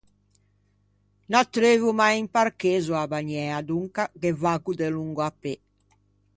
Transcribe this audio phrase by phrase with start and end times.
[1.29, 5.53] N'attreuvo mai un parchezzo a-a Bagnæa, donca ghe vaggo delongo à pê.